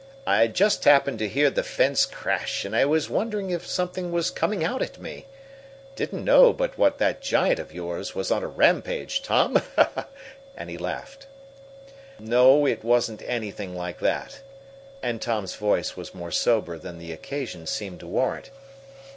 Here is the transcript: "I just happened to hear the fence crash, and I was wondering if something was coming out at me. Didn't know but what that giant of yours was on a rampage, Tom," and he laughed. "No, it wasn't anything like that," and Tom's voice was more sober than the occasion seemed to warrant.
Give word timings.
"I 0.25 0.47
just 0.47 0.85
happened 0.85 1.19
to 1.19 1.27
hear 1.29 1.51
the 1.51 1.61
fence 1.61 2.07
crash, 2.07 2.65
and 2.65 2.75
I 2.75 2.85
was 2.85 3.07
wondering 3.07 3.51
if 3.51 3.67
something 3.67 4.11
was 4.11 4.31
coming 4.31 4.63
out 4.63 4.81
at 4.81 4.97
me. 4.99 5.27
Didn't 5.95 6.25
know 6.25 6.51
but 6.53 6.75
what 6.75 6.97
that 6.97 7.21
giant 7.21 7.59
of 7.59 7.71
yours 7.71 8.15
was 8.15 8.31
on 8.31 8.41
a 8.41 8.47
rampage, 8.47 9.21
Tom," 9.21 9.61
and 10.57 10.71
he 10.71 10.77
laughed. 10.79 11.27
"No, 12.17 12.65
it 12.65 12.83
wasn't 12.83 13.21
anything 13.27 13.75
like 13.75 13.99
that," 13.99 14.41
and 15.03 15.21
Tom's 15.21 15.53
voice 15.53 15.95
was 15.95 16.15
more 16.15 16.31
sober 16.31 16.79
than 16.79 16.97
the 16.97 17.11
occasion 17.11 17.67
seemed 17.67 17.99
to 17.99 18.07
warrant. 18.07 18.49